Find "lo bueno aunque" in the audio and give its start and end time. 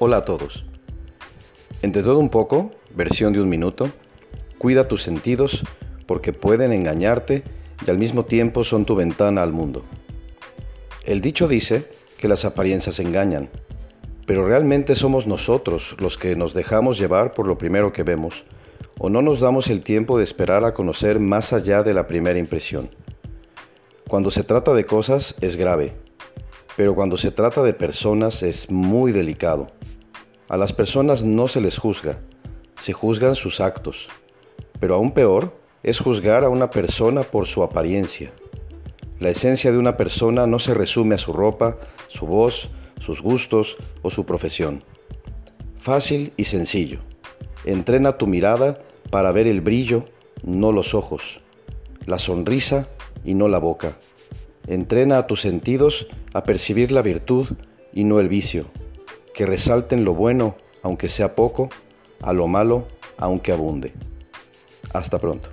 60.04-61.08